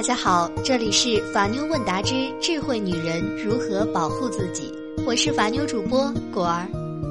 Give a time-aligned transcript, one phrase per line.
[0.00, 4.72] 大家好，这里是法妞问答之智慧女人如何保护自己，
[5.04, 6.66] 我是法妞主播果儿。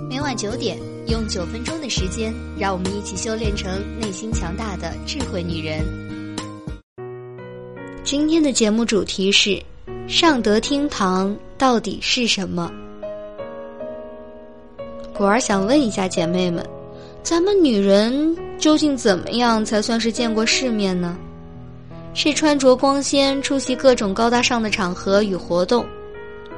[0.09, 0.75] 每晚九点，
[1.05, 5.85] 用九分钟的时间，让我们一起修炼成内心强大的智慧女人。
[8.03, 9.61] 今天的节目主题是：
[10.07, 12.71] 上得厅堂到底是什么？
[15.13, 16.67] 果儿想问一下姐妹们，
[17.21, 21.15] 咱们女人究竟怎么样才算是见过世面呢？
[22.13, 25.85] 是穿着光鲜出席各种高大上的场合与活动，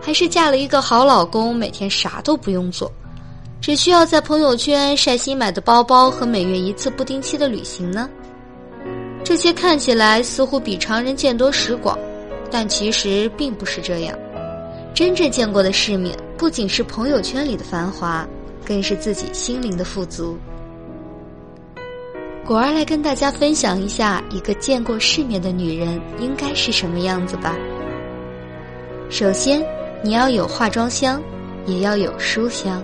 [0.02, 2.91] 还是嫁了一个好老公，每天啥都不用做，
[3.60, 8.10] 只需要在朋友圈晒新买的包包和每月一次不定期的旅行呢？
[9.24, 11.98] 这些看起来似乎比常人见多识广，
[12.49, 14.18] 但其实并不是这样。
[14.94, 18.27] 真正见过的世面，不仅是朋友圈里的繁华，
[18.66, 20.38] 更是自己心灵的富足。
[22.45, 27.55] 果儿来跟大家分享一下，一个见过世面的女人应该是什么样子吧。
[29.10, 29.63] 首先，
[30.04, 31.21] 你要有化妆香，
[31.66, 32.84] 也要有书香。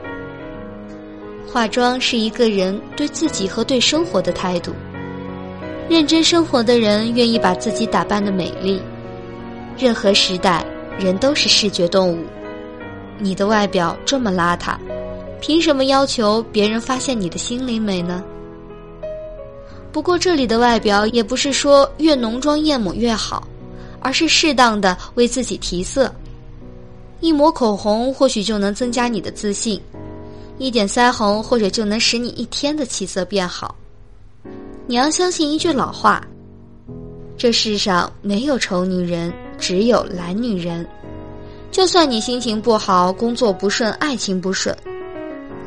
[1.46, 4.74] 化妆是一个人对自己和对生活的态度。
[5.90, 8.82] 认真生活的人愿意把自己打扮的美丽。
[9.78, 10.66] 任何时代，
[11.00, 12.24] 人都是视觉动物。
[13.20, 14.78] 你的外表这么邋遢，
[15.42, 18.24] 凭什么要求别人发现你的心灵美呢？
[19.92, 23.48] 不过，这里的外表也不是说越浓妆艳抹越好，
[24.00, 26.14] 而是适当的为自己提色。
[27.20, 29.82] 一抹口红或许就能增加你的自信，
[30.60, 33.76] 一点腮红或者就能使你一天的气色变好。
[34.86, 36.26] 你要相信一句老话：
[37.36, 40.88] 这世上没有丑女人，只有懒女人。
[41.72, 44.76] 就算你心情不好、工作不顺、爱情不顺，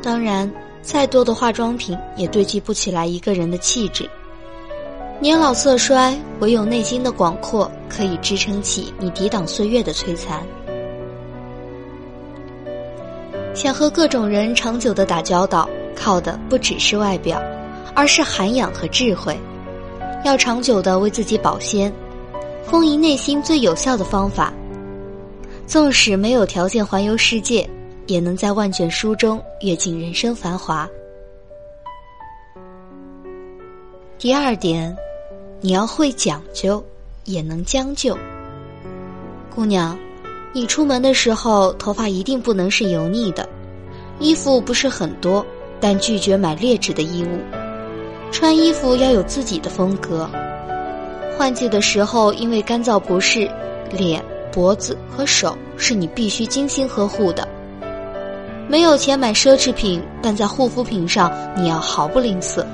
[0.01, 4.09] 当然，再多的化妆品也堆积不起来一个人的气质。
[5.19, 10.41] 年老色衰，唯有内心的广阔可以支撑起你抵挡岁月的摧残。
[13.53, 17.39] 想和各种人长久的打交道，靠的不只是外表，
[17.93, 19.37] 而是涵养和智慧。
[20.23, 21.93] 要长久的为自己保鲜，
[22.63, 24.51] 丰盈内心最有效的方法。
[25.67, 27.69] 纵使没有条件环游世界，
[28.07, 30.89] 也能在万卷书中阅尽人生繁华。
[34.17, 34.95] 第二点。
[35.63, 36.83] 你要会讲究，
[37.25, 38.17] 也能将就。
[39.53, 39.95] 姑娘，
[40.53, 43.47] 你出门的时候头发一定不能是油腻的，
[44.17, 45.45] 衣服不是很多，
[45.79, 47.39] 但拒绝买劣质的衣物。
[48.31, 50.27] 穿衣服要有自己的风格。
[51.37, 53.47] 换季的时候，因为干燥不适，
[53.91, 57.47] 脸、脖子和手是你必须精心呵护的。
[58.71, 62.65] 没有钱买奢侈品，但在护肤品上你要毫不吝啬。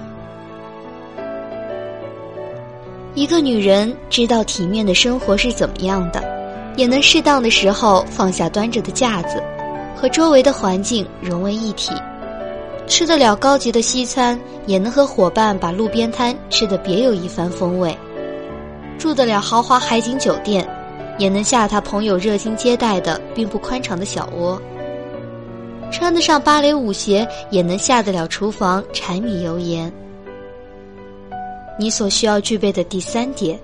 [3.16, 6.24] 一个女人知道体面的生活是怎么样的，
[6.76, 9.42] 也能适当的时候放下端着的架子，
[9.96, 11.92] 和周围的环境融为一体，
[12.86, 17.98] 吃得了高级的西餐，也能和伙伴把路边摊吃得别有一番风味，
[19.00, 20.64] 住得了豪华海景酒店，
[21.18, 24.62] 也能下榻朋友热心接待的并不宽敞的小窝，
[25.92, 29.92] 穿得上芭蕾舞鞋，也能下得了厨房柴米油盐。
[31.80, 33.60] 你所需要具备的第三点，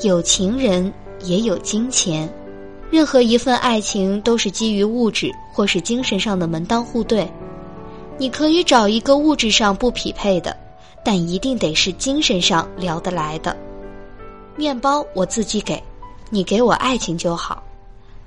[0.00, 2.28] 有情人也有金钱。
[2.90, 7.26] 任何一份爱情都是基于物质或是精神上的门当户对。
[8.18, 10.54] 你可以找一个物质上不匹配的，
[11.02, 13.56] 但一定得是精神上聊得来的。
[14.56, 15.82] 面包我自己给，
[16.28, 17.61] 你给我爱情就好。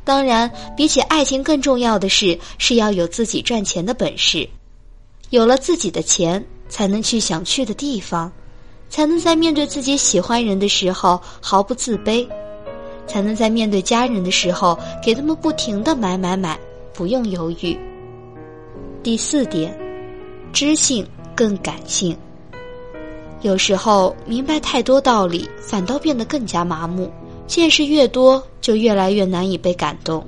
[0.06, 4.48] 当然，比起爱情更重要的是，是要有自己赚钱的本事。
[5.32, 8.32] 有了自己的钱，才能去想去的地方。
[8.88, 12.26] 才能在面对自己喜欢人的时候毫不自卑，
[13.08, 16.58] 才能在面对家人的时候给他们不停的买买买，
[16.94, 17.78] 不用犹豫。
[19.02, 19.76] 第四点，
[20.54, 21.06] 知性
[21.36, 22.16] 更感性。
[23.42, 27.12] 有时候明白太多道理，反倒变得更加麻木。
[27.48, 30.26] 见识越多，就越来越难以被感动。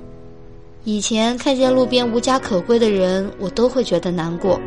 [0.84, 4.58] 以前看见路边无家可归的人，我都会觉得难过。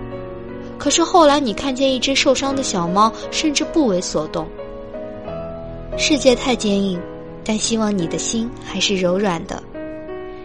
[0.77, 4.47] 可是后来，你看见一只受伤的小猫，甚至不为所动。
[5.97, 6.99] 世界太坚硬，
[7.43, 9.61] 但希望你的心还是柔软的。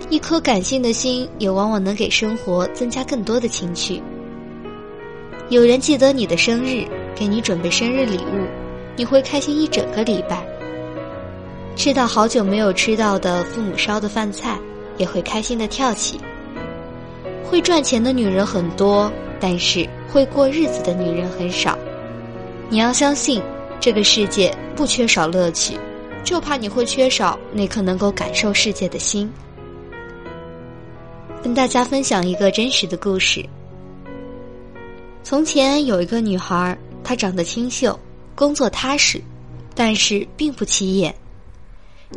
[0.09, 4.01] 一颗感性的心，也往往能给生活增加更多的情趣。
[5.49, 8.47] 有人记得你的生日，给你准备生日礼物，
[8.97, 10.47] 你会开心一整个礼拜。
[11.77, 14.59] 吃到好久没有吃到的父母烧的饭菜，
[14.97, 16.19] 也会开心的跳起。
[17.45, 19.13] 会赚钱的女人很多。
[19.39, 21.79] 但是会过日子的女人很少，
[22.71, 23.43] 你要相信，
[23.79, 25.79] 这个世界不缺少乐趣，
[26.25, 29.31] 就怕你会缺少那颗能够感受世界的心。
[31.43, 33.45] 跟大家分享一个真实的故事。
[35.23, 36.75] 从前有一个女孩，
[37.05, 37.97] 她长得清秀，
[38.35, 39.23] 工作踏实，
[39.75, 41.15] 但是并不起眼。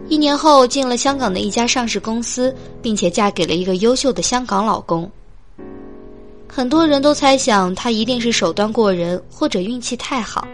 [0.07, 5.09] 一年后进了香港的一家上市公司，并且嫁给了一个优秀的香港老公。
[6.47, 10.47] 很多人都猜想她一定是手段过人或者运气太好。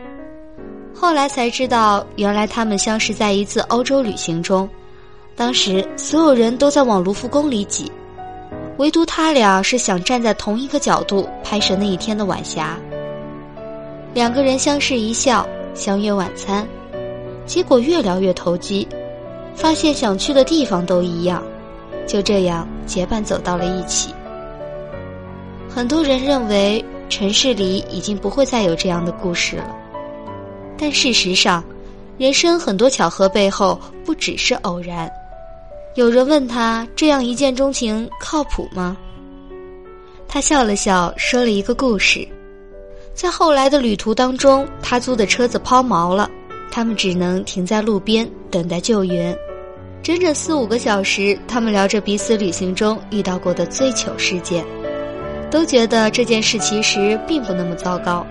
[0.93, 4.67] 后来才知道，原来他们相识在一次欧洲旅行中，
[5.35, 7.91] 当时所有人都在往卢浮宫里挤。
[8.77, 12.77] 唯独他俩是想站在同一个角度拍摄那一天的晚霞。
[14.13, 16.67] 两个人相视一笑，相约晚餐，
[17.45, 18.85] 结果越聊越投机，
[19.55, 21.41] 发现想去的地方都一样，
[22.05, 24.13] 就这样结伴走到了一起。
[25.69, 29.75] 很多人认为城市里已经不会再有这样的故事了，
[30.77, 31.63] 但事实上，
[32.17, 35.09] 人生很多巧合背后不只是偶然。
[35.95, 38.97] 有人问他：“这样一见钟情靠谱吗？”
[40.27, 42.27] 他笑了笑，说了一个故事。
[43.13, 46.29] 在后来的旅途当中，他租的车子抛锚了，
[46.69, 49.37] 他们只能停在路边等待救援。
[50.05, 54.63] 整整四五个小时，他们聊着彼此旅行中遇到过的最糗事件，
[55.49, 58.23] 都觉得这件事其实并不那么糟糕。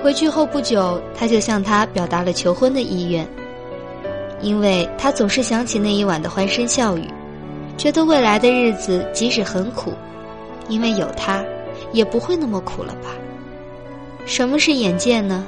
[0.00, 3.26] 回去后不久，他就向他表达了求婚的意愿。
[4.40, 7.02] 因为他总是想起那一晚的欢声笑语，
[7.76, 9.92] 觉得未来的日子即使很苦，
[10.68, 11.42] 因为有他，
[11.92, 13.10] 也不会那么苦了吧？
[14.24, 15.44] 什么是眼界呢？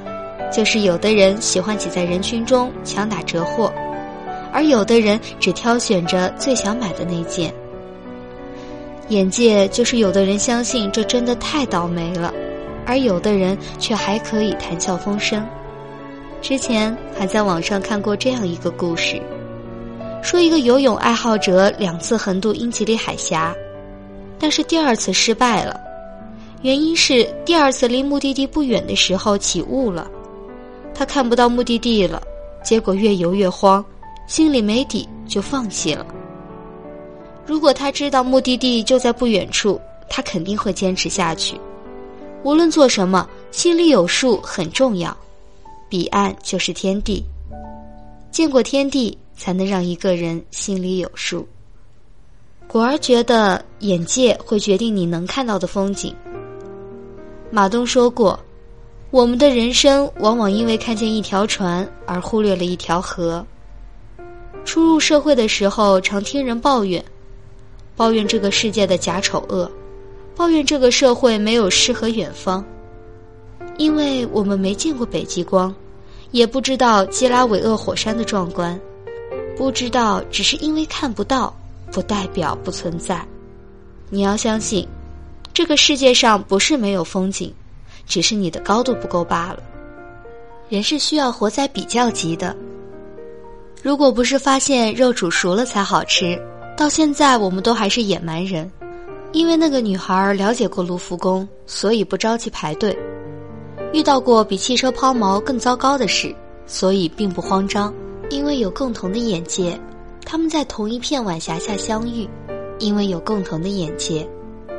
[0.51, 3.73] 就是有的人喜欢挤在人群中强打折货，
[4.53, 7.53] 而有的人只挑选着最想买的那件。
[9.09, 12.33] 眼界就是有的人相信这真的太倒霉了，
[12.85, 15.45] 而有的人却还可以谈笑风生。
[16.41, 19.21] 之前还在网上看过这样一个故事，
[20.21, 23.53] 说一个游泳爱好者两次横渡英吉利海峡，
[24.39, 25.79] 但是第二次失败了，
[26.61, 30.09] 原因是第二次离目的地不远的时候起雾了，
[30.93, 32.21] 他看不到目的地了，
[32.63, 33.83] 结果越游越慌，
[34.25, 36.05] 心里没底就放弃了。
[37.45, 39.79] 如果他知道目的地就在不远处，
[40.09, 41.59] 他肯定会坚持下去，
[42.43, 45.15] 无论做什么，心里有数很重要。
[45.89, 47.23] 彼岸就是天地，
[48.31, 51.47] 见过天地，才能让一个人心里有数。
[52.65, 56.15] 果儿觉得眼界会决定你能看到的风景。
[57.51, 58.39] 马东说过，
[59.11, 63.45] 我们的人生往往因为看见一条船而忽略了一条河。
[64.65, 67.03] 初入社会的时候，常听人抱怨，
[67.95, 69.69] 抱怨这个世界的假丑恶，
[70.35, 72.63] 抱怨这个社会没有诗和远方，
[73.77, 75.73] 因为我们没见过北极光。
[76.31, 78.79] 也不知道基拉韦厄火山的壮观，
[79.55, 81.55] 不知道只是因为看不到，
[81.91, 83.23] 不代表不存在。
[84.09, 84.87] 你要相信，
[85.53, 87.53] 这个世界上不是没有风景，
[88.07, 89.61] 只是你的高度不够罢了。
[90.69, 92.55] 人是需要活在比较级的。
[93.83, 96.41] 如果不是发现肉煮熟了才好吃，
[96.77, 98.71] 到现在我们都还是野蛮人。
[99.33, 102.97] 因为那个女孩了解过卢浮宫，所以不着急排队。
[103.91, 106.33] 遇到过比汽车抛锚更糟糕的事，
[106.65, 107.93] 所以并不慌张，
[108.29, 109.77] 因为有共同的眼界。
[110.25, 112.25] 他们在同一片晚霞下相遇，
[112.79, 114.25] 因为有共同的眼界，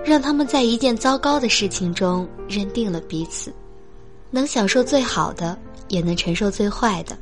[0.03, 3.53] 让他们在一件糟糕的事情中认定了彼此，
[4.31, 7.15] 能享受最好的，也能承受最坏的。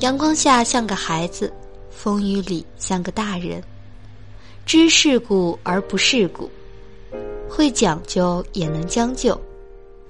[0.00, 1.52] 阳光下像个孩子，
[1.90, 3.62] 风雨里像个大人，
[4.64, 6.50] 知世故而不世故，
[7.46, 9.38] 会讲究也能将就。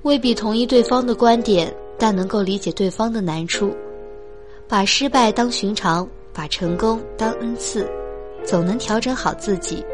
[0.03, 3.75] 未必同意对方的观点，但能够理解对方的难处，
[4.69, 7.85] 把失败当寻常，把成功当恩赐，
[8.45, 9.85] 总能调整好自己，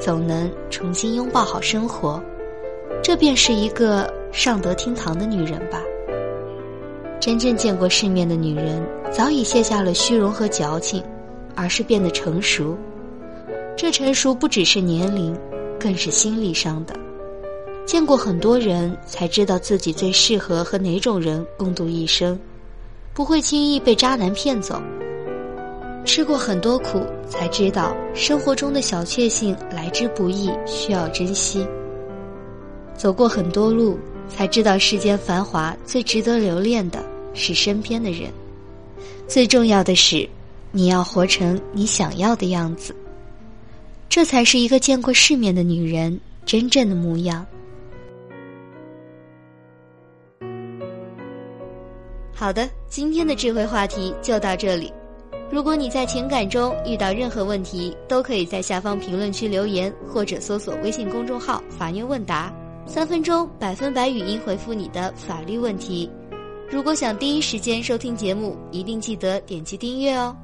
[0.00, 2.20] 总能重新拥抱好生活，
[3.04, 5.80] 这便是一个上得厅堂的女人吧。
[7.20, 8.84] 真正见过世面的女人，
[9.16, 11.00] 早已卸下了虚荣和矫情，
[11.54, 12.76] 而是变得成熟。
[13.76, 15.32] 这成熟不只是年龄，
[15.78, 16.92] 更是心理上的。
[17.86, 22.36] 见过很多人，才知道自己最适合和哪种人共度一生，
[23.14, 24.82] 不会轻易被渣男骗走。
[26.04, 31.64] 吃过很多苦，才知道生活中的小确幸来之不易，需要珍惜。
[32.96, 33.96] 走过很多路，
[34.28, 36.98] 才知道世间繁华最值得留恋的
[37.32, 38.28] 是身边的人。
[39.26, 40.28] 最重要的是，
[40.70, 42.94] 你要活成你想要的样子，
[44.08, 47.44] 这才是一个见过世面的女人真正的模样。
[52.34, 54.92] 好的，今天的智慧话题就到这里。
[55.50, 62.52] 如果你在情感中遇到任何问题，都可以在下方评论区留言，或者搜索微信公众号“法妞问答”，
[62.86, 66.10] 三分钟百分百语音回复你的法律问题。
[66.70, 70.36] 如果想第一时间收听节目，一定记得点击订阅哦。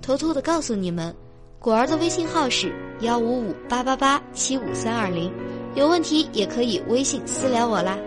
[0.00, 1.14] 偷偷的告诉你们，
[1.58, 5.30] 果儿的微信号是幺五五八八八七五三二零，
[5.74, 7.98] 有问题也可以微信私聊我啦。